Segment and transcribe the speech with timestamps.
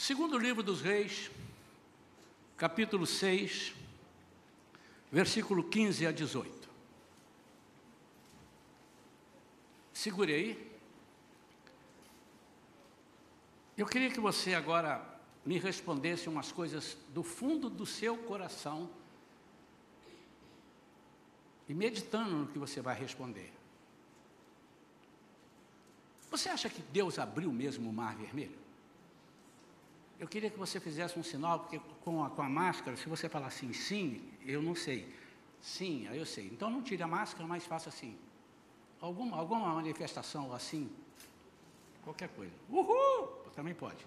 [0.00, 1.30] Segundo livro dos Reis,
[2.56, 3.74] capítulo 6,
[5.12, 6.70] versículo 15 a 18.
[9.92, 10.72] Segure aí.
[13.76, 15.06] Eu queria que você agora
[15.44, 18.88] me respondesse umas coisas do fundo do seu coração
[21.68, 23.52] e meditando no que você vai responder.
[26.30, 28.59] Você acha que Deus abriu mesmo o mar vermelho?
[30.20, 33.28] Eu queria que você fizesse um sinal, porque com a, com a máscara, se você
[33.28, 35.12] falar assim, sim, eu não sei.
[35.62, 36.46] Sim, aí eu sei.
[36.46, 38.16] Então não tire a máscara, mas faça assim.
[39.00, 40.94] Alguma, alguma manifestação assim,
[42.04, 42.52] qualquer coisa.
[42.68, 43.28] Uhul!
[43.56, 44.06] Também pode.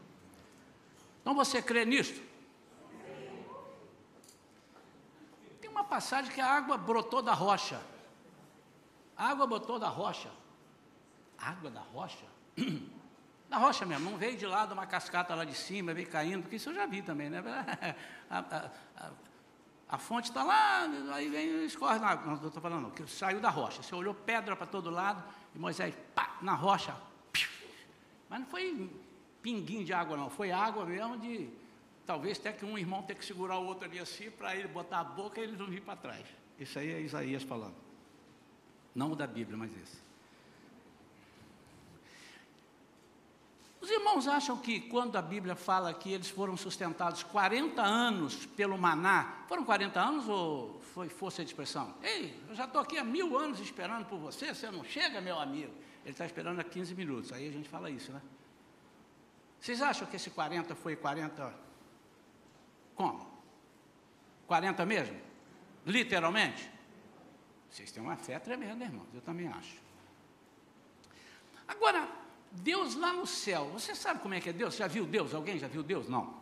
[1.21, 2.21] Então você crê nisto?
[5.73, 7.81] uma passagem que a água brotou da rocha.
[9.17, 10.31] A água brotou da rocha.
[11.37, 12.25] Água da rocha?
[13.53, 16.41] Da rocha mesmo, não veio de lá de uma cascata lá de cima, veio caindo,
[16.41, 17.43] porque isso eu já vi também, né?
[18.27, 19.11] A, a, a,
[19.89, 22.25] a fonte está lá, aí vem escorre na água.
[22.25, 23.83] Não, estou falando, não, que saiu da rocha.
[23.83, 26.97] Você olhou pedra para todo lado, e Moisés, pá, na rocha.
[28.27, 28.89] Mas não foi
[29.43, 31.47] pinguinho de água, não, foi água mesmo de
[32.07, 34.99] Talvez até que um irmão tenha que segurar o outro ali assim para ele botar
[34.99, 36.25] a boca e eles não vir para trás.
[36.59, 37.75] Isso aí é Isaías falando.
[38.95, 40.02] Não o da Bíblia, mas esse.
[43.83, 48.77] Os irmãos acham que quando a Bíblia fala que eles foram sustentados 40 anos pelo
[48.77, 51.93] maná, foram 40 anos ou foi força de expressão?
[52.01, 55.37] Ei, eu já estou aqui há mil anos esperando por você, você não chega, meu
[55.37, 55.73] amigo.
[56.03, 58.21] Ele está esperando há 15 minutos, aí a gente fala isso, né?
[59.59, 61.53] Vocês acham que esse 40 foi 40
[62.95, 63.27] como?
[64.47, 65.19] 40 mesmo?
[65.85, 66.71] Literalmente?
[67.69, 69.75] Vocês têm uma fé tremenda, irmãos, eu também acho.
[71.67, 72.22] Agora,
[72.53, 74.75] Deus lá no céu, você sabe como é que é Deus?
[74.75, 75.33] Já viu Deus?
[75.33, 76.07] Alguém já viu Deus?
[76.07, 76.41] Não.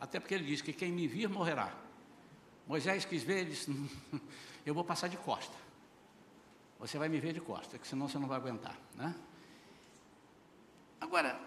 [0.00, 1.72] Até porque ele diz que quem me vir morrerá.
[2.66, 3.70] Moisés quis ver, ele disse:
[4.66, 5.54] Eu vou passar de costa.
[6.80, 8.76] Você vai me ver de costa, que senão você não vai aguentar.
[8.96, 9.14] Né?
[11.00, 11.40] Agora,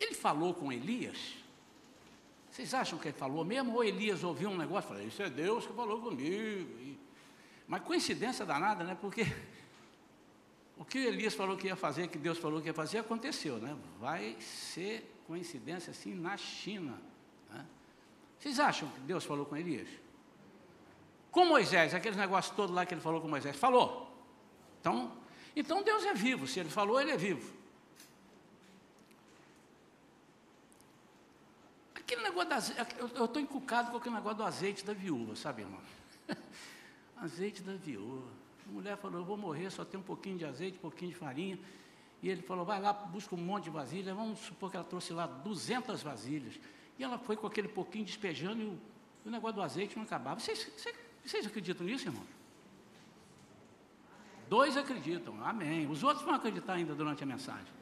[0.00, 1.40] ele falou com Elias
[2.50, 3.74] vocês acham que ele falou mesmo?
[3.74, 6.98] Ou Elias ouviu um negócio e falou, isso é Deus que falou comigo.
[7.66, 8.98] Mas coincidência danada, né?
[9.00, 9.24] Porque
[10.80, 13.76] o que Elias falou que ia fazer, que Deus falou que ia fazer, aconteceu, né?
[14.00, 16.98] Vai ser coincidência assim na China.
[17.50, 17.66] Né?
[18.38, 19.90] Vocês acham que Deus falou com Elias?
[21.30, 24.10] Com Moisés, aqueles negócios todos lá que ele falou com Moisés, falou.
[24.80, 25.12] Então,
[25.54, 27.52] então Deus é vivo, se ele falou, ele é vivo.
[31.94, 32.86] Aquele negócio da
[33.18, 35.80] eu estou encucado com aquele negócio do azeite da viúva, sabe, irmão?
[37.20, 38.40] azeite da viúva.
[38.68, 41.16] A mulher falou, eu vou morrer, só tem um pouquinho de azeite, um pouquinho de
[41.16, 41.58] farinha.
[42.22, 44.14] E ele falou, vai lá, busca um monte de vasilhas.
[44.14, 46.60] Vamos supor que ela trouxe lá 200 vasilhas.
[46.98, 48.78] E ela foi com aquele pouquinho despejando e o,
[49.24, 50.38] o negócio do azeite não acabava.
[50.38, 50.94] Vocês, vocês,
[51.24, 52.24] vocês acreditam nisso, irmão?
[54.48, 55.88] Dois acreditam, amém.
[55.88, 57.72] Os outros vão acreditar ainda durante a mensagem.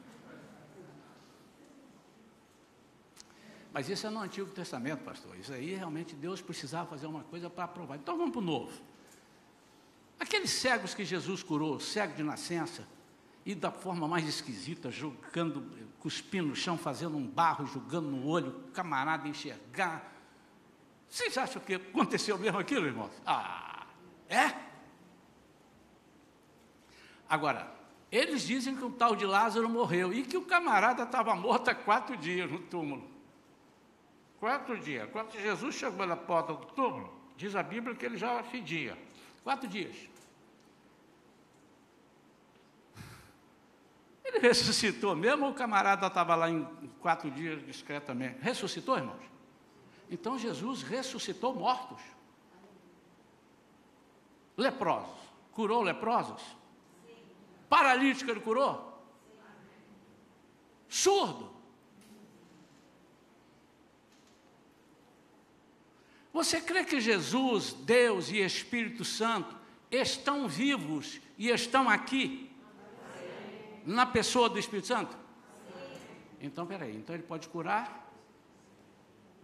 [3.73, 5.37] Mas isso é no Antigo Testamento, pastor.
[5.37, 7.97] Isso aí realmente Deus precisava fazer uma coisa para aprovar.
[7.97, 8.81] Então vamos para o Novo.
[10.19, 12.85] Aqueles cegos que Jesus curou, cego de nascença,
[13.45, 15.65] e da forma mais esquisita, jogando,
[15.99, 20.13] cuspindo no chão, fazendo um barro, jogando no olho, camarada enxergar.
[21.09, 23.11] Vocês acham que aconteceu mesmo aquilo, irmãos?
[23.25, 23.87] Ah,
[24.27, 24.53] é?
[27.27, 27.71] Agora,
[28.11, 31.75] eles dizem que o tal de Lázaro morreu e que o camarada estava morto há
[31.75, 33.09] quatro dias no túmulo.
[34.39, 35.09] Quatro dias.
[35.11, 38.97] Quando Jesus chegou na porta do túmulo, diz a Bíblia que ele já fedia.
[39.43, 39.95] Quatro dias.
[44.23, 46.63] Ele ressuscitou mesmo o camarada estava lá em
[46.99, 48.39] quatro dias discretamente?
[48.41, 49.23] Ressuscitou, irmãos?
[50.09, 52.01] Então Jesus ressuscitou mortos.
[54.55, 55.17] Leprosos.
[55.51, 56.41] Curou leprosos?
[57.67, 58.89] Paralítico ele curou?
[60.87, 61.58] Surdo.
[66.31, 69.55] Você crê que Jesus, Deus e Espírito Santo
[69.89, 72.51] estão vivos e estão aqui?
[73.17, 73.91] Sim.
[73.91, 75.11] Na pessoa do Espírito Santo?
[75.11, 76.07] Sim.
[76.41, 78.11] Então, peraí, então ele pode curar,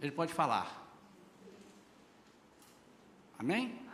[0.00, 0.84] ele pode falar.
[3.38, 3.86] Amém?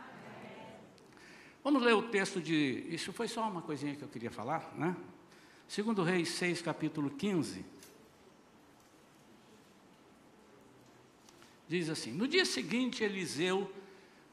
[1.63, 2.85] Vamos ler o texto de.
[2.89, 4.95] Isso foi só uma coisinha que eu queria falar, né?
[5.67, 7.65] Segundo Reis 6, capítulo 15.
[11.73, 13.67] Diz assim: No dia seguinte, Eliseu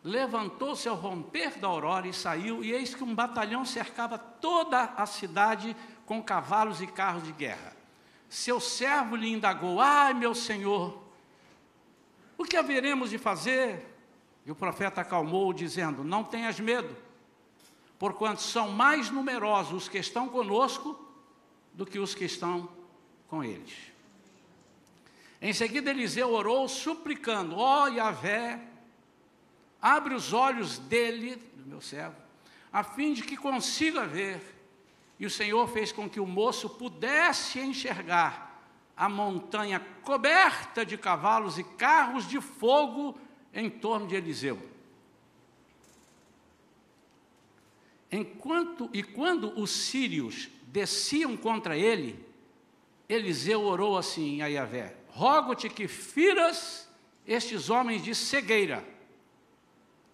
[0.05, 5.07] levantou-se ao romper da aurora e saiu, e eis que um batalhão cercava toda a
[5.07, 7.75] cidade com cavalos e carros de guerra.
[8.29, 11.03] seu servo lhe indagou: Ai, meu senhor,
[12.37, 13.87] o que haveremos de fazer?
[14.45, 16.95] E o profeta acalmou, dizendo: Não tenhas medo,
[17.99, 20.95] porquanto são mais numerosos os que estão conosco
[21.73, 22.69] do que os que estão
[23.29, 23.90] com eles.
[25.41, 28.61] Em seguida, Eliseu orou, suplicando: Ó oh, Yahvé,
[29.81, 32.17] abre os olhos dele, do meu servo,
[32.73, 34.41] a fim de que consiga ver.
[35.19, 38.51] E o Senhor fez com que o moço pudesse enxergar
[38.97, 43.19] a montanha coberta de cavalos e carros de fogo
[43.53, 44.59] em torno de Eliseu.
[48.13, 52.19] Enquanto e quando os sírios desciam contra ele,
[53.09, 56.89] Eliseu orou assim a Yahvé: Rogo-te que firas
[57.27, 58.85] estes homens de cegueira.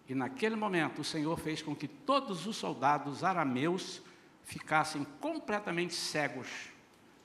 [0.09, 4.03] E naquele momento o Senhor fez com que todos os soldados arameus
[4.45, 6.49] ficassem completamente cegos,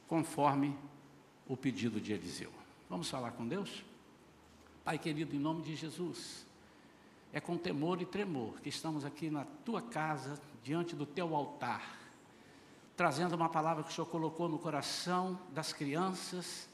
[0.07, 0.75] conforme
[1.47, 2.51] o pedido de Eliseu.
[2.89, 3.83] Vamos falar com Deus?
[4.83, 6.45] Pai querido, em nome de Jesus,
[7.31, 12.00] é com temor e tremor que estamos aqui na tua casa, diante do teu altar,
[12.95, 16.67] trazendo uma palavra que o Senhor colocou no coração das crianças,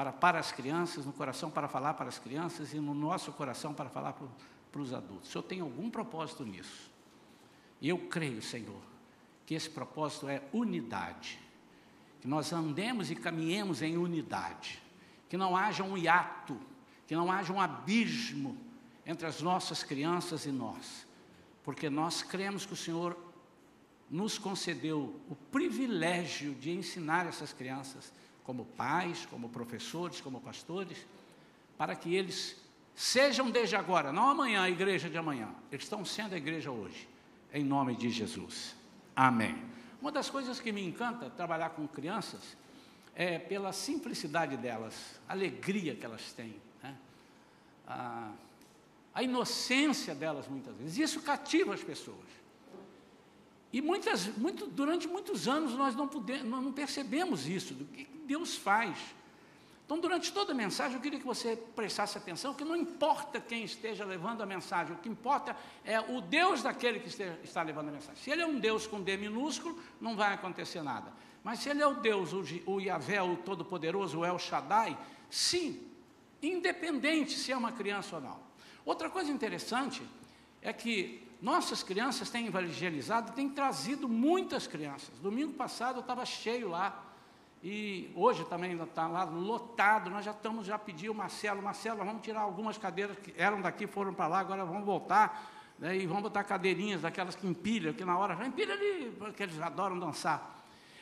[0.00, 3.74] para, para as crianças, no coração para falar para as crianças e no nosso coração
[3.74, 4.26] para falar para,
[4.72, 5.28] para os adultos.
[5.28, 6.90] O Senhor tem algum propósito nisso.
[7.82, 8.80] E eu creio, Senhor,
[9.44, 11.38] que esse propósito é unidade
[12.18, 14.82] que nós andemos e caminhemos em unidade,
[15.28, 16.58] que não haja um hiato,
[17.06, 18.56] que não haja um abismo
[19.04, 21.06] entre as nossas crianças e nós,
[21.62, 23.18] porque nós cremos que o Senhor
[24.10, 28.14] nos concedeu o privilégio de ensinar essas crianças,
[28.50, 31.06] como pais, como professores, como pastores,
[31.78, 32.56] para que eles
[32.96, 37.08] sejam desde agora, não amanhã, a igreja de amanhã, eles estão sendo a igreja hoje,
[37.54, 38.74] em nome de Jesus.
[39.14, 39.56] Amém.
[40.02, 42.56] Uma das coisas que me encanta trabalhar com crianças
[43.14, 46.96] é pela simplicidade delas, a alegria que elas têm, né?
[47.86, 48.32] a,
[49.14, 50.98] a, inocência delas muitas vezes.
[50.98, 52.26] Isso cativa as pessoas.
[53.72, 58.56] E muitas, muito, durante muitos anos nós não, podemos, não percebemos isso, do que Deus
[58.56, 58.98] faz.
[59.90, 63.64] Então, durante toda a mensagem, eu queria que você prestasse atenção que não importa quem
[63.64, 67.88] esteja levando a mensagem, o que importa é o Deus daquele que esteja, está levando
[67.88, 68.22] a mensagem.
[68.22, 71.12] Se ele é um Deus com D minúsculo, não vai acontecer nada.
[71.42, 74.96] Mas se ele é o Deus, o, o Yahvé, o Todo-Poderoso, o El Shaddai,
[75.28, 75.80] sim,
[76.40, 78.38] independente se é uma criança ou não.
[78.84, 80.02] Outra coisa interessante
[80.62, 85.10] é que nossas crianças têm evangelizado, têm trazido muitas crianças.
[85.20, 87.02] Domingo passado eu estava cheio lá
[87.62, 92.40] e hoje também está lá lotado, nós já estamos, já pediu Marcelo, Marcelo, vamos tirar
[92.40, 96.44] algumas cadeiras que eram daqui, foram para lá, agora vamos voltar, né, e vamos botar
[96.44, 100.58] cadeirinhas daquelas que empilham, que na hora já empilha ali, porque eles adoram dançar.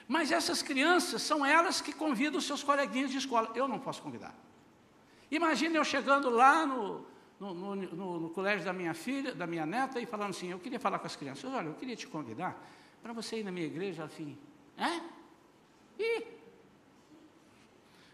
[0.08, 3.52] Mas essas crianças são elas que convidam os seus coleguinhas de escola.
[3.54, 4.34] Eu não posso convidar.
[5.30, 7.04] Imagine eu chegando lá no,
[7.38, 10.58] no, no, no, no colégio da minha filha, da minha neta, e falando assim, eu
[10.58, 12.60] queria falar com as crianças, olha, eu queria te convidar
[13.02, 14.36] para você ir na minha igreja, assim,
[14.76, 15.00] é?
[15.98, 16.38] E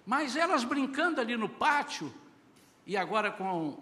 [0.07, 2.13] mas elas brincando ali no pátio,
[2.87, 3.79] e agora com,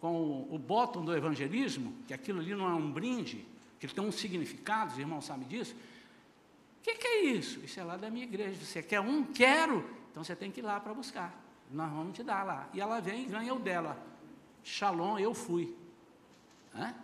[0.00, 3.46] com o bottom do evangelismo, que aquilo ali não é um brinde,
[3.78, 5.74] que tem um significado, os irmãos sabem disso.
[6.80, 7.60] O que, que, é isso?
[7.60, 8.64] Isso é lá da minha igreja.
[8.64, 9.24] Você quer um?
[9.24, 9.84] Quero.
[10.10, 11.38] Então você tem que ir lá para buscar.
[11.70, 12.68] Nós vamos te dar lá.
[12.72, 14.02] E ela vem e ganha o dela.
[14.68, 15.74] Shalom, eu fui.
[16.74, 16.94] Hã?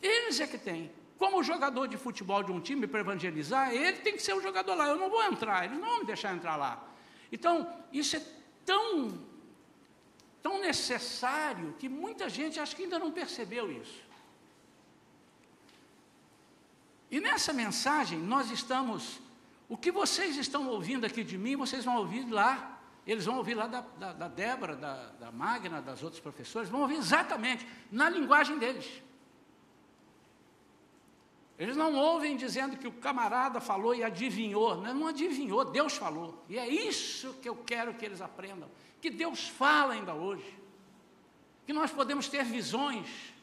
[0.00, 0.90] Eles é que tem.
[1.18, 4.74] Como jogador de futebol de um time para evangelizar, ele tem que ser o jogador
[4.74, 4.86] lá.
[4.86, 6.82] Eu não vou entrar, eles não vão me deixar entrar lá.
[7.30, 8.22] Então, isso é
[8.64, 9.20] tão,
[10.42, 14.00] tão necessário que muita gente acho que ainda não percebeu isso.
[17.10, 19.20] E nessa mensagem nós estamos,
[19.68, 23.54] o que vocês estão ouvindo aqui de mim, vocês vão ouvir lá, eles vão ouvir
[23.54, 28.08] lá da, da, da Débora, da, da Magna, das outras professores, vão ouvir exatamente na
[28.08, 29.02] linguagem deles.
[31.60, 34.80] Eles não ouvem dizendo que o camarada falou e adivinhou.
[34.80, 36.42] Não, não adivinhou, Deus falou.
[36.48, 38.70] E é isso que eu quero que eles aprendam.
[38.98, 40.58] Que Deus fala ainda hoje.
[41.66, 43.34] Que nós podemos ter visões.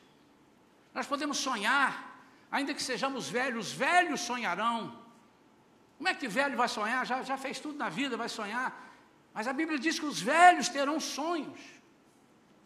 [0.96, 2.20] Nós podemos sonhar.
[2.52, 4.98] Ainda que sejamos velhos, velhos sonharão.
[5.98, 7.06] Como é que velho vai sonhar?
[7.06, 8.87] Já, já fez tudo na vida, vai sonhar.
[9.38, 11.60] Mas a Bíblia diz que os velhos terão sonhos.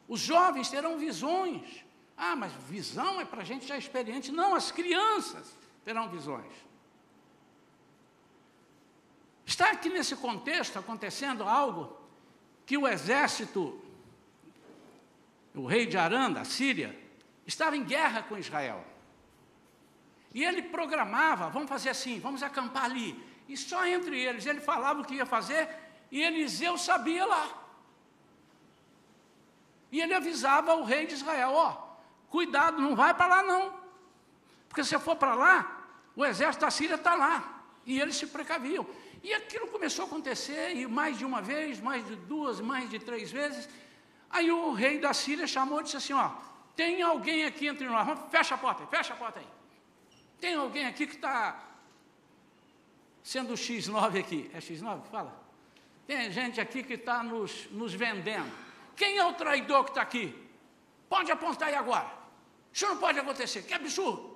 [0.07, 1.83] Os jovens terão visões.
[2.15, 4.31] Ah, mas visão é para gente já experiente.
[4.31, 6.53] Não, as crianças terão visões.
[9.45, 11.99] Está aqui nesse contexto acontecendo algo
[12.65, 13.77] que o exército,
[15.53, 16.97] o rei de Arã, da Síria,
[17.45, 18.81] estava em guerra com Israel.
[20.33, 23.21] E ele programava, vamos fazer assim, vamos acampar ali.
[23.49, 27.49] E só entre eles, ele falava o que ia fazer, e Eliseu sabia lá.
[29.91, 31.95] E ele avisava o rei de Israel: ó,
[32.29, 33.73] cuidado, não vai para lá não.
[34.67, 37.63] Porque se for para lá, o exército da Síria está lá.
[37.85, 38.85] E eles se precaviam.
[39.23, 42.99] E aquilo começou a acontecer, e mais de uma vez, mais de duas, mais de
[42.99, 43.67] três vezes.
[44.29, 46.31] Aí o rei da Síria chamou e disse assim: ó,
[46.75, 49.47] tem alguém aqui entre nós, fecha a porta, fecha a porta aí.
[50.39, 51.59] Tem alguém aqui que está
[53.23, 54.49] sendo X9 aqui.
[54.53, 55.40] É X9 que fala?
[56.07, 58.51] Tem gente aqui que está nos, nos vendendo.
[58.95, 60.35] Quem é o traidor que está aqui?
[61.07, 62.11] Pode apontar aí agora.
[62.73, 64.31] Isso não pode acontecer, que absurdo.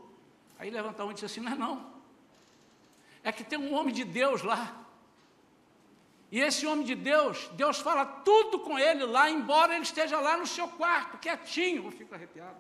[0.57, 1.93] Aí levantou um e disse assim: não é não.
[3.24, 4.86] É que tem um homem de Deus lá.
[6.31, 10.36] E esse homem de Deus, Deus fala tudo com ele lá, embora ele esteja lá
[10.38, 11.86] no seu quarto, quietinho.
[11.86, 12.57] Eu fico arrepiado.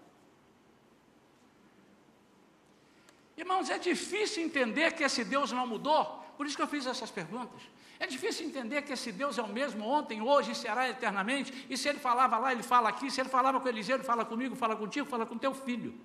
[3.37, 7.11] Irmãos, é difícil entender que esse Deus não mudou, por isso que eu fiz essas
[7.11, 7.61] perguntas.
[7.99, 11.65] É difícil entender que esse Deus é o mesmo ontem, hoje e será eternamente.
[11.69, 13.09] E se ele falava lá, ele fala aqui.
[13.09, 15.97] Se ele falava com Eliseu, ele fala comigo, fala contigo, fala com teu filho.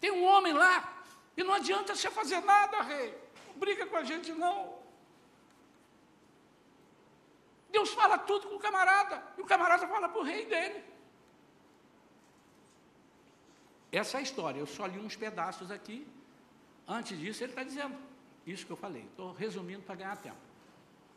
[0.00, 1.02] Tem um homem lá,
[1.36, 3.14] e não adianta você fazer nada, rei.
[3.48, 4.74] Não briga com a gente, não.
[7.70, 10.84] Deus fala tudo com o camarada, e o camarada fala para o rei dele.
[13.90, 16.06] Essa é a história, eu só li uns pedaços aqui.
[16.86, 17.96] Antes disso, ele está dizendo
[18.46, 19.02] isso que eu falei.
[19.02, 20.36] Estou resumindo para ganhar tempo.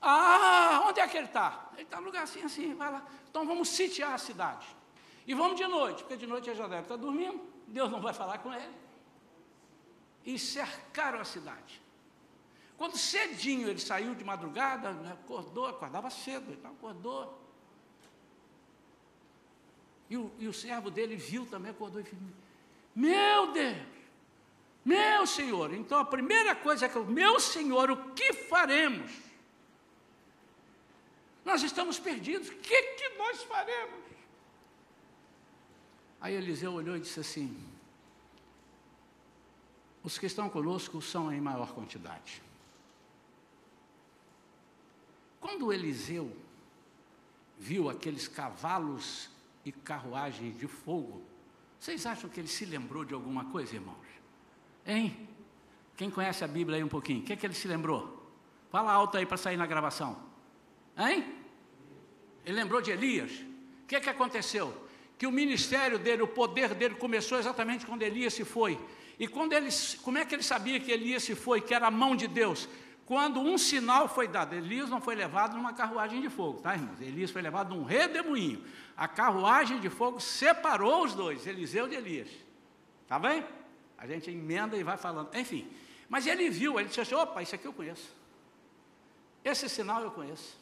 [0.02, 1.70] Ah, onde é que ele está?
[1.74, 3.06] Ele está no lugar assim, assim, vai lá.
[3.30, 4.66] Então vamos sitiar a cidade.
[5.28, 8.14] E vamos de noite, porque de noite ele já deve estar dormindo, Deus não vai
[8.14, 8.74] falar com ele.
[10.26, 11.82] E cercaram a cidade.
[12.78, 17.40] Quando cedinho ele saiu de madrugada, acordou, acordava cedo, então acordou.
[20.10, 22.16] E o, e o servo dele viu também, acordou e disse,
[23.00, 23.78] meu Deus,
[24.84, 25.74] meu Senhor.
[25.74, 29.10] Então a primeira coisa é que, meu Senhor, o que faremos?
[31.46, 34.04] Nós estamos perdidos, o que, que nós faremos?
[36.20, 37.58] Aí Eliseu olhou e disse assim:
[40.04, 42.42] Os que estão conosco são em maior quantidade.
[45.40, 46.36] Quando Eliseu
[47.58, 49.30] viu aqueles cavalos
[49.64, 51.29] e carruagens de fogo,
[51.80, 54.06] vocês acham que ele se lembrou de alguma coisa, irmãos?
[54.86, 55.30] Hein?
[55.96, 57.22] Quem conhece a Bíblia aí um pouquinho?
[57.22, 58.32] O que, é que ele se lembrou?
[58.70, 60.18] Fala alto aí para sair na gravação.
[60.98, 61.26] Hein?
[62.46, 63.32] Ele lembrou de Elias.
[63.84, 64.76] O que, é que aconteceu?
[65.18, 68.80] Que o ministério dele, o poder dele começou exatamente quando Elias se foi.
[69.18, 69.70] E quando ele,
[70.02, 72.68] como é que ele sabia que Elias se foi, que era a mão de Deus?
[73.10, 77.02] Quando um sinal foi dado, Elias não foi levado numa carruagem de fogo, tá, irmãos?
[77.02, 78.64] Elias foi levado num redemoinho.
[78.96, 82.30] A carruagem de fogo separou os dois, Eliseu de Elias.
[83.08, 83.44] Tá bem?
[83.98, 85.36] A gente emenda e vai falando.
[85.36, 85.68] Enfim.
[86.08, 88.16] Mas ele viu, ele disse assim: opa, isso aqui eu conheço.
[89.44, 90.56] Esse sinal eu conheço.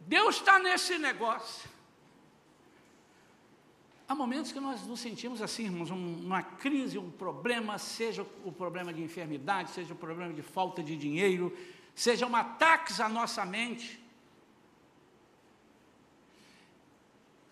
[0.00, 1.66] Deus está nesse negócio.
[4.10, 8.92] Há momentos que nós nos sentimos assim, irmãos, uma crise, um problema, seja o problema
[8.92, 11.56] de enfermidade, seja o problema de falta de dinheiro,
[11.94, 14.02] sejam ataques à nossa mente.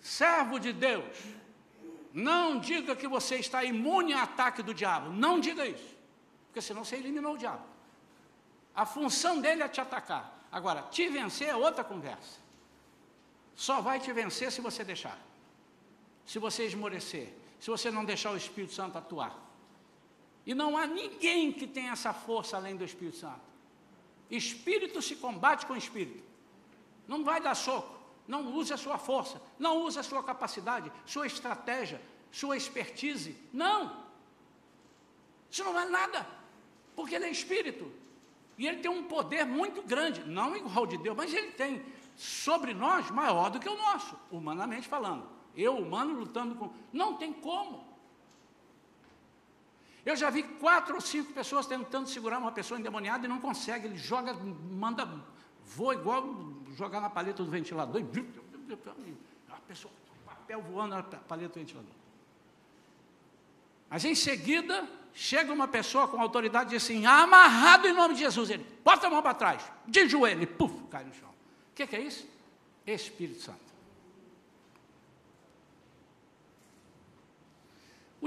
[0.00, 1.16] Servo de Deus,
[2.12, 5.10] não diga que você está imune a ataque do diabo.
[5.10, 5.96] Não diga isso.
[6.48, 7.62] Porque senão você eliminou o diabo.
[8.74, 10.44] A função dele é te atacar.
[10.50, 12.40] Agora, te vencer é outra conversa.
[13.54, 15.27] Só vai te vencer se você deixar.
[16.28, 17.26] Se você esmorecer.
[17.58, 19.36] Se você não deixar o Espírito Santo atuar.
[20.46, 23.48] E não há ninguém que tenha essa força além do Espírito Santo.
[24.30, 26.22] Espírito se combate com espírito.
[27.08, 31.26] Não vai dar soco não use a sua força, não use a sua capacidade, sua
[31.26, 33.34] estratégia, sua expertise.
[33.50, 34.06] Não!
[35.50, 36.28] Isso não vale nada,
[36.94, 37.90] porque ele é espírito.
[38.58, 41.82] E ele tem um poder muito grande, não igual de Deus, mas ele tem
[42.14, 45.26] sobre nós maior do que o nosso, humanamente falando.
[45.58, 46.72] Eu, humano, lutando com.
[46.92, 47.84] Não tem como.
[50.06, 53.88] Eu já vi quatro ou cinco pessoas tentando segurar uma pessoa endemoniada e não consegue.
[53.88, 55.04] Ele joga, manda,
[55.64, 56.24] voa igual
[56.76, 59.14] jogar na paleta do ventilador, e
[59.50, 59.92] a pessoa,
[60.24, 61.90] papel voando na paleta do ventilador.
[63.90, 68.20] Mas em seguida, chega uma pessoa com autoridade e diz assim, amarrado em nome de
[68.20, 71.30] Jesus, ele, bota a mão para trás, de joelho, puf, cai no chão.
[71.30, 72.28] O que, que é isso?
[72.86, 73.67] Espírito Santo.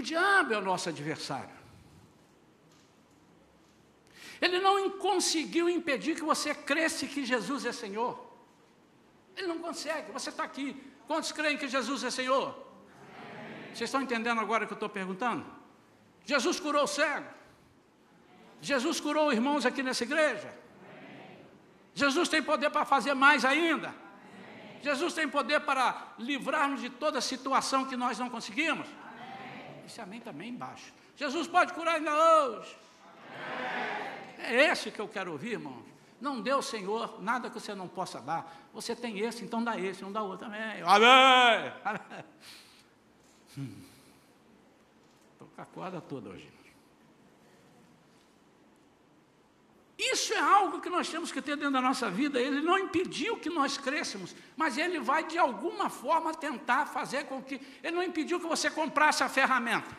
[0.01, 1.58] O diabo é o nosso adversário.
[4.41, 8.13] Ele não conseguiu impedir que você cresce que Jesus é Senhor.
[9.38, 10.67] Ele não consegue, você está aqui.
[11.05, 12.48] Quantos creem que Jesus é Senhor?
[12.48, 13.67] Amém.
[13.67, 15.46] Vocês estão entendendo agora o que eu estou perguntando?
[16.25, 17.27] Jesus curou o cego.
[18.60, 20.51] Jesus curou irmãos aqui nessa igreja.
[21.93, 23.93] Jesus tem poder para fazer mais ainda.
[24.81, 28.88] Jesus tem poder para livrar-nos de toda situação que nós não conseguimos.
[29.85, 30.93] Esse amém também embaixo.
[31.15, 32.75] Jesus pode curar ainda hoje.
[34.39, 35.83] É esse que eu quero ouvir, irmão.
[36.19, 38.69] Não deu, Senhor, nada que você não possa dar.
[38.73, 40.81] Você tem esse, então dá esse, não dá outro também.
[40.83, 41.71] Amém!
[45.33, 46.60] Estou com a corda toda hoje.
[50.03, 52.41] Isso é algo que nós temos que ter dentro da nossa vida.
[52.41, 57.39] Ele não impediu que nós crescemos, mas ele vai de alguma forma tentar fazer com
[57.43, 57.62] que.
[57.84, 59.96] Ele não impediu que você comprasse a ferramenta,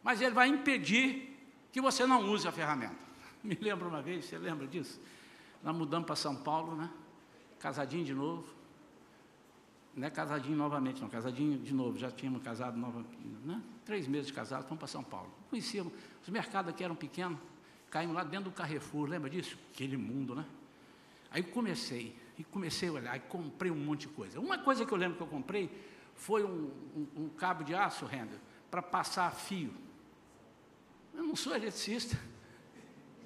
[0.00, 1.36] mas ele vai impedir
[1.72, 3.04] que você não use a ferramenta.
[3.42, 5.00] Me lembro uma vez, você lembra disso?
[5.60, 6.88] Nós mudamos para São Paulo, né?
[7.58, 8.46] Casadinho de novo.
[9.92, 13.04] Não é casadinho novamente, não, casadinho de novo, já tínhamos casado nova,
[13.44, 13.60] né?
[13.84, 15.30] três meses de casado, fomos para São Paulo.
[15.50, 17.38] Conhecíamos, os mercados aqui eram pequenos,
[17.92, 19.56] caímos lá dentro do Carrefour, lembra disso?
[19.72, 20.46] Aquele mundo, né?
[21.30, 24.40] Aí comecei, e comecei a olhar, e comprei um monte de coisa.
[24.40, 25.70] Uma coisa que eu lembro que eu comprei
[26.14, 28.38] foi um, um, um cabo de aço, Render,
[28.70, 29.74] para passar fio.
[31.14, 32.18] Eu não sou eletricista,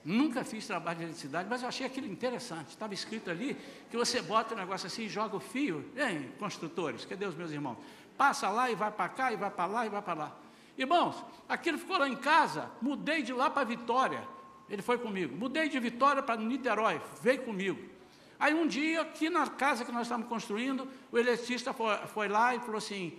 [0.05, 2.71] nunca fiz trabalho de eletricidade, mas eu achei aquilo interessante.
[2.71, 3.57] Estava escrito ali
[3.89, 5.89] que você bota um negócio assim e joga o fio.
[5.97, 7.79] Hein, construtores, cadê os meus irmãos?
[8.19, 10.37] Passa lá e vai para cá, e vai para lá, e vai para lá.
[10.77, 14.36] Irmãos, aquilo ficou lá em casa, mudei de lá para Vitória.
[14.69, 15.37] Ele foi comigo.
[15.37, 17.97] Mudei de Vitória para Niterói, veio comigo.
[18.39, 22.55] Aí um dia, aqui na casa que nós estávamos construindo, o eletricista foi, foi lá
[22.55, 23.17] e falou assim: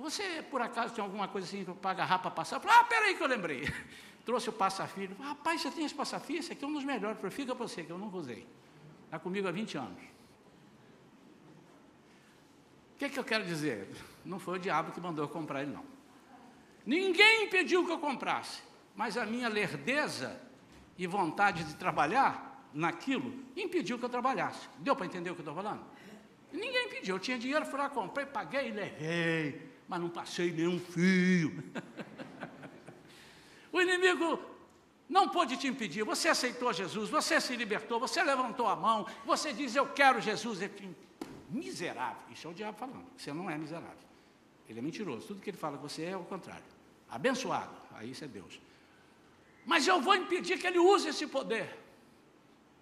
[0.00, 2.56] Você por acaso tem alguma coisa assim para agarrar para passar?
[2.56, 3.62] Eu falei, ah, peraí que eu lembrei.
[4.24, 5.10] Trouxe o passafio.
[5.20, 6.38] Rapaz, você tem esse passafio?
[6.38, 8.46] Esse aqui é um dos melhores, fica para você, que eu nunca usei.
[9.04, 10.02] Está comigo há 20 anos.
[12.94, 13.88] O que, que eu quero dizer?
[14.24, 15.84] Não foi o diabo que mandou eu comprar ele, não.
[16.84, 18.62] Ninguém impediu que eu comprasse,
[18.94, 20.40] mas a minha lerdeza
[20.98, 24.68] e vontade de trabalhar naquilo impediu que eu trabalhasse.
[24.78, 25.84] Deu para entender o que eu estou falando?
[26.52, 27.16] Ninguém impediu.
[27.16, 31.62] Eu tinha dinheiro, fui lá, comprei, paguei e levei, mas não passei nenhum fio.
[33.72, 34.38] o inimigo
[35.08, 36.04] não pôde te impedir.
[36.04, 40.60] Você aceitou Jesus, você se libertou, você levantou a mão, você diz: Eu quero Jesus.
[41.48, 42.22] Miserável.
[42.30, 43.06] Isso é o diabo falando.
[43.16, 44.06] Você não é miserável.
[44.68, 45.28] Ele é mentiroso.
[45.28, 46.64] Tudo que ele fala que você é, é o contrário.
[47.08, 47.70] Abençoado.
[47.92, 48.60] Aí isso é Deus.
[49.66, 51.76] Mas eu vou impedir que ele use esse poder.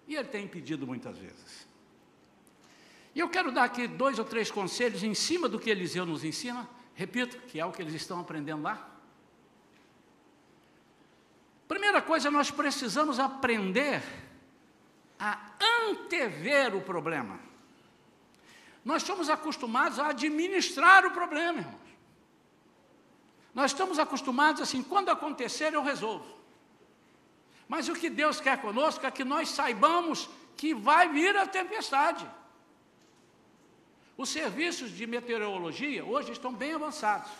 [0.07, 1.67] E ele tem impedido muitas vezes.
[3.15, 6.23] E eu quero dar aqui dois ou três conselhos em cima do que Eliseu nos
[6.23, 6.69] ensina.
[6.93, 8.87] Repito, que é o que eles estão aprendendo lá.
[11.67, 14.03] Primeira coisa, nós precisamos aprender
[15.19, 15.53] a
[15.87, 17.39] antever o problema.
[18.83, 21.85] Nós somos acostumados a administrar o problema, irmãos.
[23.55, 26.35] Nós estamos acostumados assim, quando acontecer eu resolvo.
[27.67, 32.25] Mas o que Deus quer conosco é que nós saibamos que vai vir a tempestade.
[34.17, 37.31] Os serviços de meteorologia hoje estão bem avançados.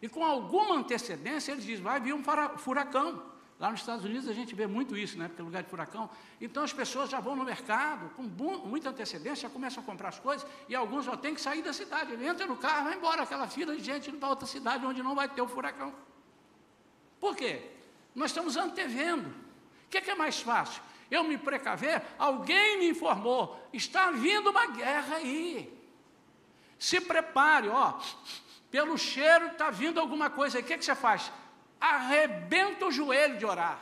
[0.00, 2.22] E com alguma antecedência eles dizem, vai vir um
[2.58, 3.30] furacão.
[3.58, 5.28] Lá nos Estados Unidos a gente vê muito isso, né?
[5.28, 6.10] Porque é lugar de furacão.
[6.40, 10.18] Então as pessoas já vão no mercado, com muita antecedência, já começam a comprar as
[10.18, 12.12] coisas, e alguns já têm que sair da cidade.
[12.12, 15.14] Ele entra no carro, vai embora, aquela fila de gente para outra cidade onde não
[15.14, 15.94] vai ter o furacão.
[17.20, 17.70] Por quê?
[18.14, 19.28] Nós estamos antevendo.
[19.86, 20.82] O que é, que é mais fácil?
[21.10, 25.70] Eu me precaver, alguém me informou, está vindo uma guerra aí.
[26.78, 28.00] Se prepare, ó,
[28.70, 30.64] pelo cheiro está vindo alguma coisa aí.
[30.64, 31.30] O que, é que você faz?
[31.78, 33.78] Arrebenta o joelho de orar.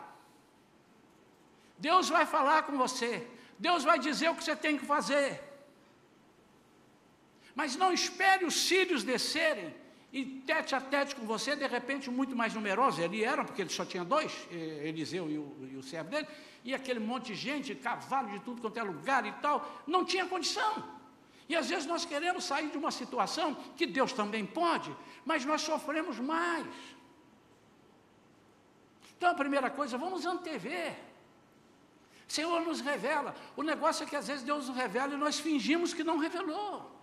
[1.79, 3.27] Deus vai falar com você.
[3.59, 5.41] Deus vai dizer o que você tem que fazer.
[7.55, 9.75] Mas não espere os sírios descerem
[10.13, 13.71] e tete a tete com você, de repente muito mais numerosos, ele era, porque ele
[13.71, 16.27] só tinha dois, Eliseu e o, e o servo dele,
[16.65, 20.27] e aquele monte de gente, cavalo de tudo quanto é lugar e tal, não tinha
[20.27, 21.01] condição.
[21.49, 24.95] E às vezes nós queremos sair de uma situação que Deus também pode,
[25.25, 26.67] mas nós sofremos mais.
[29.17, 30.97] Então a primeira coisa, vamos antever.
[32.27, 33.35] Senhor nos revela.
[33.57, 37.00] O negócio é que às vezes Deus nos revela e nós fingimos que não revelou.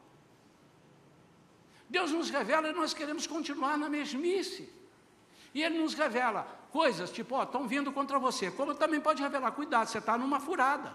[1.90, 4.70] Deus nos revela e nós queremos continuar na mesmice.
[5.54, 8.52] E Ele nos revela coisas tipo, ó, estão vindo contra você.
[8.52, 10.94] Como também pode revelar, cuidado, você está numa furada.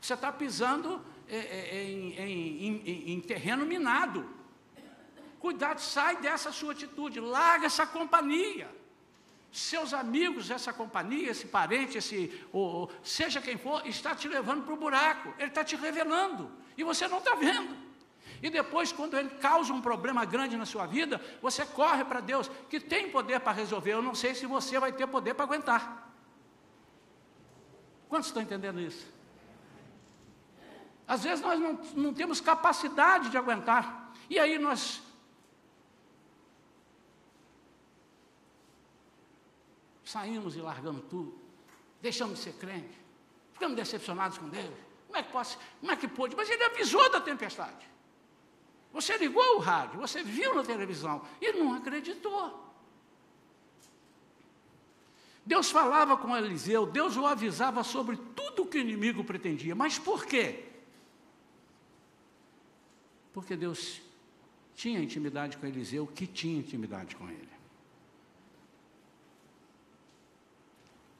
[0.00, 4.28] Você está pisando é, é, em, em, em, em terreno minado.
[5.38, 8.68] Cuidado, sai dessa sua atitude, larga essa companhia.
[9.52, 14.74] Seus amigos, essa companhia, esse parente, esse, ou, seja quem for, está te levando para
[14.74, 15.34] o buraco.
[15.38, 16.50] Ele está te revelando.
[16.76, 17.89] E você não está vendo.
[18.42, 22.50] E depois, quando ele causa um problema grande na sua vida, você corre para Deus,
[22.70, 23.92] que tem poder para resolver.
[23.92, 26.10] Eu não sei se você vai ter poder para aguentar.
[28.08, 29.06] Quantos estão entendendo isso?
[31.06, 34.12] Às vezes nós não, não temos capacidade de aguentar.
[34.28, 35.02] E aí nós
[40.04, 41.38] saímos e largamos tudo,
[42.00, 42.98] deixamos de ser crente,
[43.52, 44.74] ficamos decepcionados com Deus.
[45.06, 46.36] Como é que posso, como é que pôde?
[46.36, 47.90] Mas ele avisou da tempestade.
[48.92, 52.68] Você ligou o rádio, você viu na televisão e não acreditou.
[55.44, 59.74] Deus falava com Eliseu, Deus o avisava sobre tudo o que o inimigo pretendia.
[59.74, 60.64] Mas por quê?
[63.32, 64.00] Porque Deus
[64.74, 67.50] tinha intimidade com Eliseu, que tinha intimidade com ele.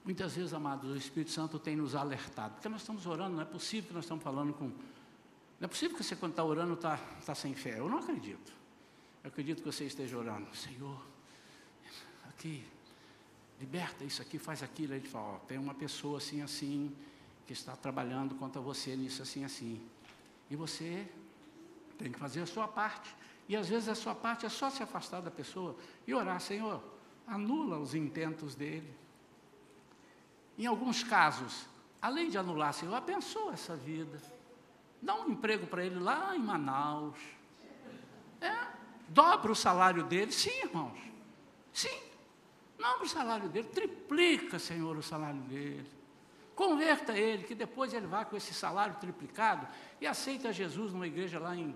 [0.05, 3.47] Muitas vezes, amados, o Espírito Santo tem nos alertado, porque nós estamos orando, não é
[3.47, 4.73] possível que nós estamos falando com.
[5.61, 7.79] Não é possível que você, quando está orando, está tá sem fé.
[7.79, 8.51] Eu não acredito.
[9.23, 10.99] Eu acredito que você esteja orando, Senhor,
[12.31, 12.67] aqui,
[13.61, 14.95] liberta isso aqui, faz aquilo.
[14.95, 16.97] Aí ele fala, ó, tem uma pessoa assim, assim,
[17.47, 19.87] que está trabalhando contra você nisso, assim, assim.
[20.49, 21.07] E você
[21.99, 23.15] tem que fazer a sua parte.
[23.47, 26.83] E às vezes a sua parte é só se afastar da pessoa e orar, Senhor,
[27.27, 28.91] anula os intentos dele.
[30.57, 31.67] Em alguns casos,
[32.01, 34.19] além de anular, Senhor, abençoa essa vida.
[35.03, 37.17] Dá um emprego para ele lá em Manaus.
[38.41, 38.55] É,
[39.09, 40.33] dobra o salário dele.
[40.33, 40.99] Sim, irmãos.
[41.73, 42.01] Sim.
[42.79, 43.69] Dobra o salário dele.
[43.69, 45.91] Triplica, Senhor, o salário dele.
[46.55, 49.67] Converta ele, que depois ele vá com esse salário triplicado
[50.01, 51.75] e aceita Jesus numa igreja lá em,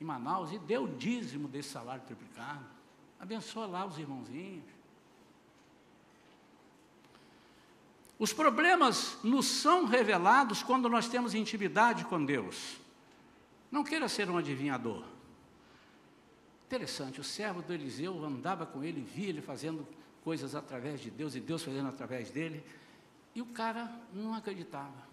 [0.00, 2.64] em Manaus e dê o dízimo desse salário triplicado.
[3.20, 4.64] Abençoa lá os irmãozinhos.
[8.24, 12.78] Os problemas nos são revelados quando nós temos intimidade com Deus.
[13.70, 15.04] Não queira ser um adivinhador.
[16.64, 19.86] Interessante, o servo do Eliseu andava com ele, via ele fazendo
[20.24, 22.64] coisas através de Deus e Deus fazendo através dele,
[23.34, 25.06] e o cara não acreditava.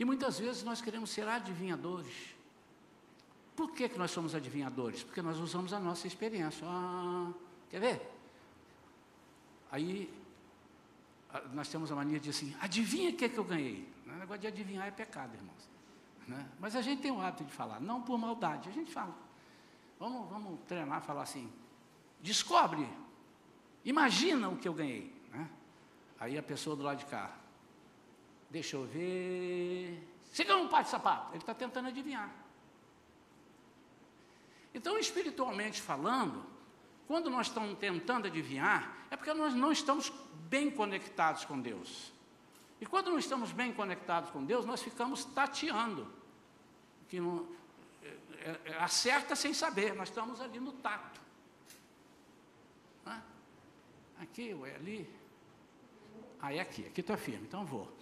[0.00, 2.34] E muitas vezes nós queremos ser adivinhadores.
[3.54, 5.02] Por que, que nós somos adivinhadores?
[5.02, 6.66] Porque nós usamos a nossa experiência.
[6.66, 7.30] Ah,
[7.68, 8.10] quer ver?
[9.70, 10.21] Aí
[11.52, 13.88] nós temos a mania de assim, adivinha o que, é que eu ganhei.
[14.06, 15.70] O negócio de adivinhar é pecado, irmãos.
[16.26, 16.46] Né?
[16.60, 19.16] Mas a gente tem o hábito de falar, não por maldade, a gente fala.
[19.98, 21.50] Vamos, vamos treinar, falar assim,
[22.20, 22.88] descobre,
[23.84, 25.12] imagina o que eu ganhei.
[25.30, 25.48] Né?
[26.20, 27.34] Aí a pessoa do lado de cá,
[28.50, 32.30] deixa eu ver, você ganhou um par de sapato, ele está tentando adivinhar.
[34.74, 36.51] Então, espiritualmente falando,
[37.12, 40.10] quando nós estamos tentando adivinhar, é porque nós não estamos
[40.48, 42.10] bem conectados com Deus.
[42.80, 46.10] E quando não estamos bem conectados com Deus, nós ficamos tateando.
[47.10, 47.46] Que não,
[48.02, 51.20] é, é, é acerta sem saber, nós estamos ali no tato.
[53.04, 53.20] Ah,
[54.18, 55.06] aqui ou é ali?
[56.40, 57.94] Ah, é aqui, aqui está firme, então vou.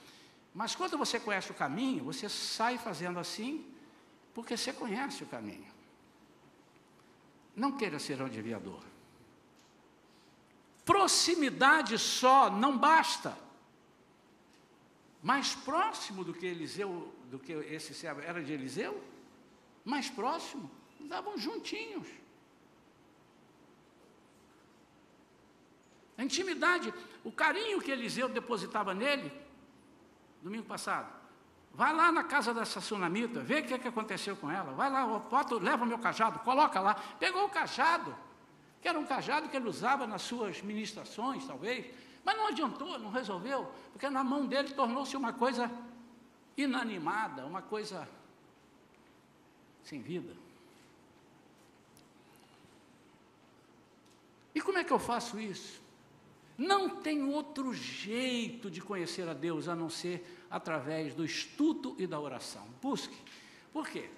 [0.54, 3.74] Mas quando você conhece o caminho, você sai fazendo assim,
[4.32, 5.66] porque você conhece o caminho.
[7.56, 8.88] Não queira ser um desviador.
[10.90, 13.38] Proximidade só não basta.
[15.22, 19.00] Mais próximo do que Eliseu, do que esse servo era de Eliseu,
[19.84, 20.68] mais próximo,
[21.00, 22.08] andavam juntinhos.
[26.18, 29.32] A intimidade, o carinho que Eliseu depositava nele,
[30.42, 31.08] domingo passado.
[31.72, 34.72] Vai lá na casa dessa sunamita, vê o que, é que aconteceu com ela.
[34.72, 36.94] Vai lá, bota, leva o meu cajado, coloca lá.
[37.20, 38.12] Pegou o cajado,
[38.80, 41.86] que era um cajado que ele usava nas suas ministrações, talvez,
[42.24, 45.70] mas não adiantou, não resolveu, porque na mão dele tornou-se uma coisa
[46.56, 48.08] inanimada, uma coisa
[49.84, 50.34] sem vida.
[54.54, 55.80] E como é que eu faço isso?
[56.58, 62.06] Não tem outro jeito de conhecer a Deus a não ser através do estudo e
[62.06, 62.66] da oração.
[62.82, 63.16] Busque.
[63.72, 64.10] Por quê?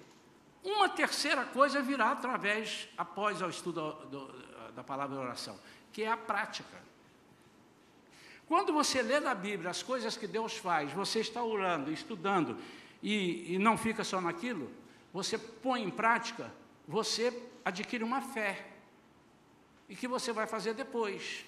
[0.63, 4.27] Uma terceira coisa virá através, após o estudo do,
[4.75, 5.59] da palavra oração,
[5.91, 6.77] que é a prática.
[8.47, 12.57] Quando você lê na Bíblia as coisas que Deus faz, você está orando, estudando,
[13.01, 14.71] e, e não fica só naquilo,
[15.11, 16.51] você põe em prática,
[16.87, 17.33] você
[17.63, 18.67] adquire uma fé,
[19.87, 21.45] e que você vai fazer depois.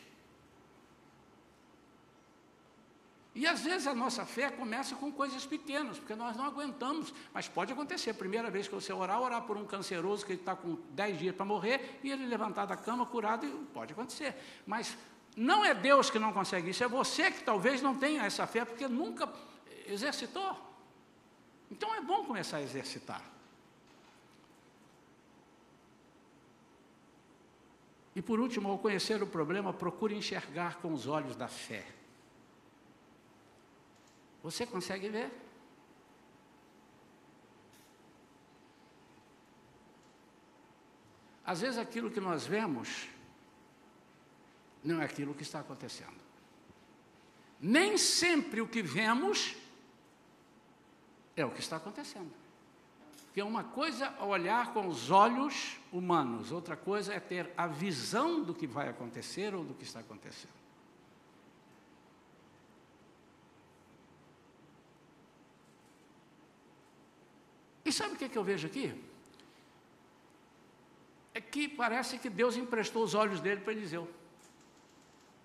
[3.36, 7.50] E às vezes a nossa fé começa com coisas pequenas, porque nós não aguentamos, mas
[7.50, 8.14] pode acontecer.
[8.14, 11.46] Primeira vez que você orar, orar por um canceroso que está com 10 dias para
[11.46, 14.34] morrer e ele levantar da cama curado, pode acontecer.
[14.66, 14.98] Mas
[15.36, 18.64] não é Deus que não consegue isso, é você que talvez não tenha essa fé,
[18.64, 19.28] porque nunca
[19.86, 20.58] exercitou.
[21.70, 23.22] Então é bom começar a exercitar.
[28.16, 31.95] E por último, ao conhecer o problema, procure enxergar com os olhos da fé.
[34.46, 35.32] Você consegue ver?
[41.44, 43.08] Às vezes aquilo que nós vemos
[44.84, 46.20] não é aquilo que está acontecendo.
[47.60, 49.56] Nem sempre o que vemos
[51.36, 52.32] é o que está acontecendo.
[53.24, 58.44] Porque uma coisa é olhar com os olhos humanos, outra coisa é ter a visão
[58.44, 60.65] do que vai acontecer ou do que está acontecendo.
[67.86, 68.94] E sabe o que, é que eu vejo aqui?
[71.34, 74.10] É que parece que Deus emprestou os olhos dele para Eliseu.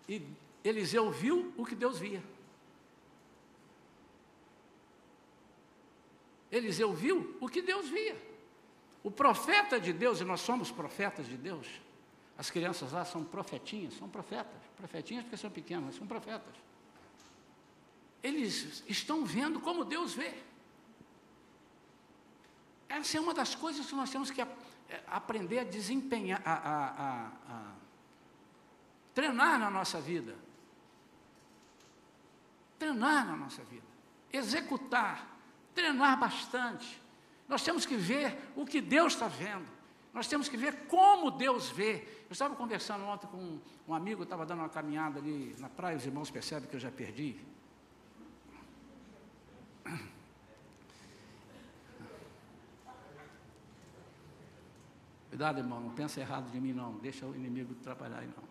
[0.09, 0.23] E
[0.65, 2.23] Eliseu viu o que Deus via.
[6.51, 8.17] Eliseu viu o que Deus via.
[9.03, 11.67] O profeta de Deus, e nós somos profetas de Deus,
[12.37, 14.61] as crianças lá são profetinhas, são profetas.
[14.77, 16.55] Profetinhas porque são pequenas, mas são profetas.
[18.23, 20.35] Eles estão vendo como Deus vê.
[22.91, 24.45] Essa é uma das coisas que nós temos que
[25.07, 27.73] aprender a desempenhar, a, a, a, a
[29.15, 30.37] treinar na nossa vida.
[32.81, 33.87] Treinar na nossa vida.
[34.33, 35.25] Executar.
[35.73, 37.01] Treinar bastante.
[37.49, 39.69] Nós temos que ver o que Deus está vendo.
[40.13, 42.25] Nós temos que ver como Deus vê.
[42.29, 46.05] Eu estava conversando ontem com um amigo, estava dando uma caminhada ali na praia, os
[46.05, 47.39] irmãos percebem que eu já perdi.
[55.31, 56.99] Cuidado, irmão, não pensa errado de mim, não.
[56.99, 58.51] Deixa o inimigo trabalhar aí, não.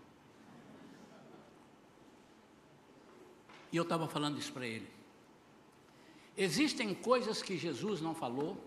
[3.71, 4.89] E eu estava falando isso para ele.
[6.37, 8.57] Existem coisas que Jesus não falou,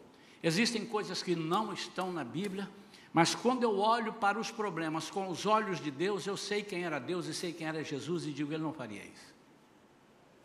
[0.43, 2.69] existem coisas que não estão na Bíblia,
[3.15, 6.85] mas quando eu olho para os problemas com os olhos de Deus, eu sei quem
[6.85, 9.35] era Deus e sei quem era Jesus e digo, ele não faria isso.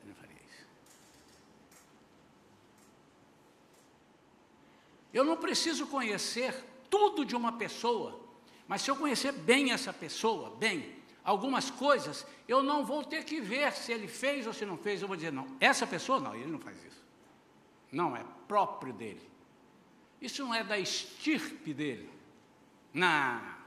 [0.02, 0.68] Ele não faria isso.
[5.14, 8.20] Eu não preciso conhecer tudo de uma pessoa,
[8.68, 13.40] mas se eu conhecer bem essa pessoa, bem, algumas coisas, eu não vou ter que
[13.42, 16.36] ver se ele fez ou se não fez, eu vou dizer, não, essa pessoa não,
[16.36, 17.04] ele não faz isso.
[17.92, 19.22] Não, é próprio dele.
[20.22, 22.10] Isso não é da estirpe dele.
[22.94, 23.58] Não.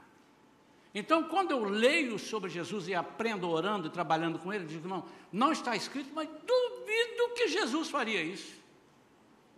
[0.93, 5.05] Então, quando eu leio sobre Jesus e aprendo orando e trabalhando com ele, digo, não,
[5.31, 8.59] não está escrito, mas duvido que Jesus faria isso.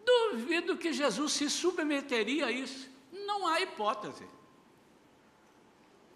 [0.06, 2.92] Duvido que Jesus se submeteria a isso.
[3.25, 4.25] Não há hipótese.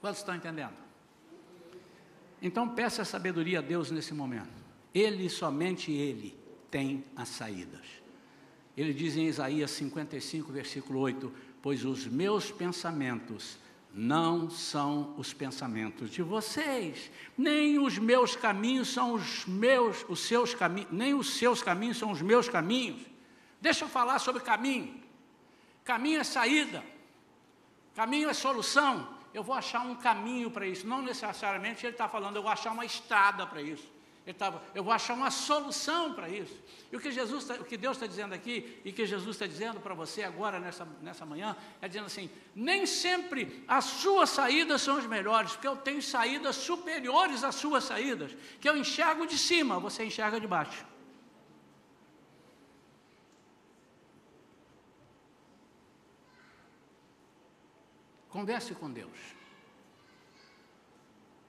[0.01, 0.75] Quantos estão entendendo?
[2.41, 4.49] Então peça sabedoria a Deus nesse momento.
[4.93, 6.37] Ele, somente Ele,
[6.69, 7.85] tem as saídas.
[8.75, 13.57] Ele diz em Isaías 55, versículo 8: Pois os meus pensamentos
[13.93, 20.53] não são os pensamentos de vocês, nem os meus caminhos são os meus, os seus
[20.53, 23.01] caminhos, nem os seus caminhos são os meus caminhos.
[23.59, 24.95] Deixa eu falar sobre caminho.
[25.83, 26.83] Caminho é saída.
[27.97, 30.87] Caminho é solução eu vou achar um caminho para isso.
[30.87, 33.87] Não necessariamente ele está falando, eu vou achar uma estrada para isso.
[34.25, 36.59] Ele tá, eu vou achar uma solução para isso.
[36.91, 39.45] E o que, Jesus tá, o que Deus está dizendo aqui, e que Jesus está
[39.45, 44.81] dizendo para você agora, nessa, nessa manhã, é dizendo assim: nem sempre as suas saídas
[44.81, 49.37] são as melhores, porque eu tenho saídas superiores às suas saídas, que eu enxergo de
[49.37, 50.83] cima, você enxerga de baixo.
[58.37, 59.17] Converse com Deus.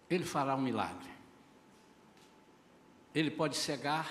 [0.09, 1.11] Ele fará um milagre.
[3.15, 4.11] Ele pode cegar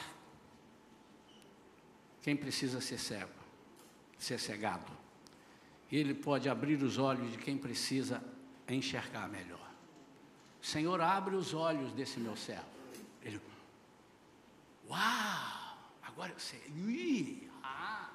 [2.22, 3.34] quem precisa ser cego,
[4.20, 4.92] ser cegado.
[5.92, 8.24] Ele pode abrir os olhos de quem precisa
[8.70, 9.72] enxergar melhor.
[10.62, 12.70] Senhor, abre os olhos desse meu servo.
[13.24, 13.42] Ele,
[14.88, 16.62] uau, agora eu sei.
[16.86, 18.12] Ui, ah.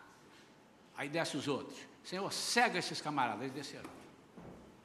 [0.97, 1.81] Aí desce os outros.
[2.05, 3.43] Senhor, cega esses camaradas.
[3.43, 4.03] Eles desceram.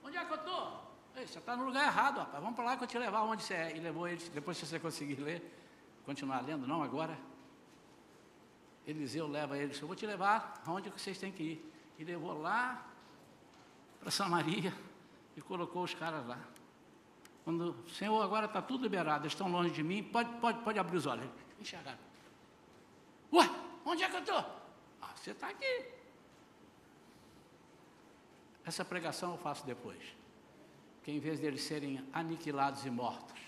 [0.07, 0.81] Onde é que eu estou?
[1.27, 2.41] Você está no lugar errado, rapaz.
[2.41, 3.75] Vamos para lá que eu te levar onde você é.
[3.75, 5.43] E levou eles, depois se você conseguir ler,
[6.05, 7.17] continuar lendo, não agora.
[8.85, 11.73] Eliseu leva eles, eu vou te levar aonde vocês têm que ir.
[11.99, 12.85] E levou lá
[13.99, 14.73] para Samaria
[15.35, 16.39] e colocou os caras lá.
[17.43, 20.97] Quando, Senhor, agora está tudo liberado, eles estão longe de mim, pode, pode, pode abrir
[20.97, 21.29] os olhos.
[21.59, 21.99] Enxergaram.
[23.33, 23.49] Ué,
[23.85, 24.39] onde é que eu estou?
[25.01, 25.91] Ah, você está aqui.
[28.65, 30.16] Essa pregação eu faço depois.
[31.07, 33.39] Que em vez deles serem aniquilados e mortos,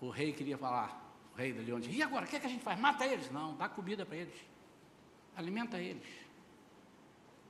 [0.00, 2.48] o rei queria falar, o rei do leão, e agora, o que, é que a
[2.48, 2.80] gente faz?
[2.80, 3.30] Mata eles?
[3.30, 4.34] Não, dá comida para eles.
[5.36, 6.08] Alimenta eles.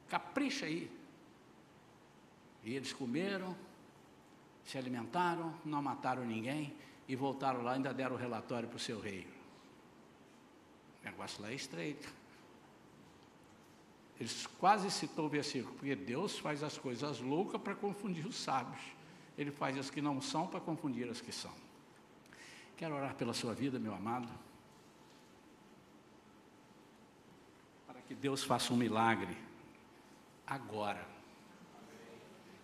[0.09, 0.91] Capricha aí.
[2.65, 3.57] E eles comeram,
[4.65, 6.75] se alimentaram, não mataram ninguém
[7.07, 9.29] e voltaram lá ainda deram o relatório para o seu rei.
[11.03, 12.13] O negócio lá é estreito.
[14.19, 18.81] Eles quase citou o versículo, porque Deus faz as coisas loucas para confundir os sábios.
[19.37, 21.53] Ele faz as que não são para confundir as que são.
[22.77, 24.29] Quero orar pela sua vida, meu amado.
[27.87, 29.37] Para que Deus faça um milagre
[30.47, 31.07] agora.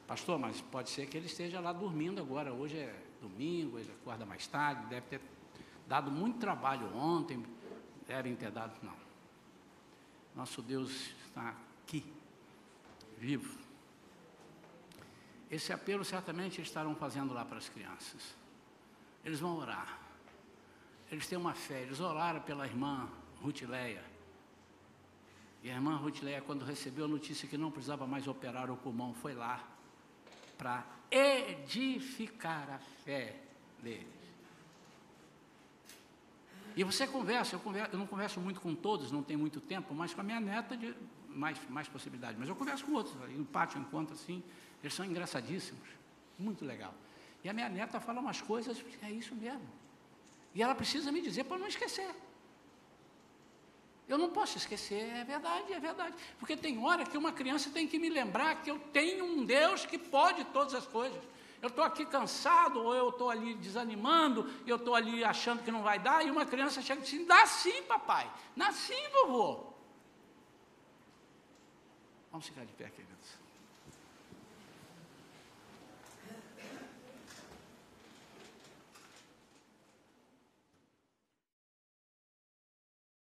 [0.07, 2.53] Pastor, mas pode ser que ele esteja lá dormindo agora.
[2.53, 5.21] Hoje é domingo, ele acorda mais tarde, deve ter
[5.87, 7.45] dado muito trabalho ontem,
[8.07, 8.73] devem ter dado.
[8.83, 9.12] Não.
[10.35, 12.05] Nosso Deus está aqui,
[13.19, 13.59] vivo.
[15.51, 18.35] Esse apelo certamente eles estarão fazendo lá para as crianças.
[19.25, 20.01] Eles vão orar.
[21.11, 21.83] Eles têm uma fé.
[21.83, 23.09] Eles oraram pela irmã
[23.43, 24.03] Rutileia.
[25.63, 29.13] E a irmã Rutileia, quando recebeu a notícia que não precisava mais operar o pulmão,
[29.13, 29.63] foi lá
[30.57, 33.39] para edificar a fé
[33.83, 34.22] deles.
[36.77, 39.95] E você conversa eu, converso, eu não converso muito com todos, não tem muito tempo,
[39.95, 40.95] mas com a minha neta, de
[41.29, 42.37] mais, mais possibilidade.
[42.39, 44.43] Mas eu converso com outros, aí no pátio encontro assim,
[44.83, 45.89] eles são engraçadíssimos,
[46.39, 46.95] muito legal.
[47.45, 49.69] E a minha neta fala umas coisas, é isso mesmo.
[50.55, 52.15] E ela precisa me dizer para não esquecer.
[54.09, 56.15] Eu não posso esquecer, é verdade, é verdade.
[56.39, 59.87] Porque tem hora que uma criança tem que me lembrar que eu tenho um Deus
[59.87, 61.23] que pode todas as coisas.
[61.63, 65.81] Eu estou aqui cansado, ou eu estou ali desanimando, eu estou ali achando que não
[65.81, 69.73] vai dar, e uma criança chega e diz: dá sim, papai, dá sim, vovô.
[72.33, 73.12] Vamos ficar de pé, queridos.